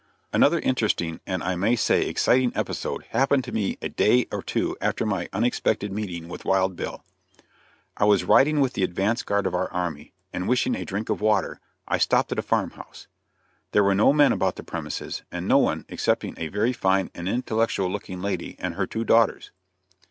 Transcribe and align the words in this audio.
Another 0.33 0.57
interesting 0.59 1.19
and 1.27 1.43
I 1.43 1.55
may 1.55 1.75
say 1.75 2.07
exciting 2.07 2.51
episode 2.55 3.03
happened 3.11 3.43
to 3.43 3.51
me 3.51 3.77
a 3.83 3.87
day 3.89 4.25
or 4.31 4.41
two 4.41 4.75
after 4.81 5.05
my 5.05 5.29
unexpected 5.31 5.91
meeting 5.91 6.27
with 6.27 6.43
Wild 6.43 6.75
Bill. 6.75 7.03
I 7.97 8.05
was 8.05 8.23
riding 8.23 8.61
with 8.61 8.73
the 8.73 8.83
advance 8.83 9.21
guard 9.21 9.45
of 9.45 9.53
our 9.53 9.71
army, 9.71 10.11
and 10.33 10.47
wishing 10.47 10.73
a 10.75 10.85
drink 10.85 11.09
of 11.09 11.21
water, 11.21 11.59
I 11.87 11.99
stopped 11.99 12.31
at 12.31 12.39
a 12.39 12.41
farmhouse. 12.41 13.05
There 13.73 13.83
were 13.83 13.93
no 13.93 14.11
men 14.11 14.31
about 14.31 14.55
the 14.55 14.63
premises, 14.63 15.21
and 15.31 15.47
no 15.47 15.59
one 15.59 15.85
excepting 15.87 16.33
a 16.35 16.47
very 16.47 16.73
fine 16.73 17.11
and 17.13 17.29
intellectual 17.29 17.87
looking 17.91 18.23
lady 18.23 18.55
and 18.57 18.73
her 18.73 18.87
two 18.87 19.03
daughters. 19.03 19.51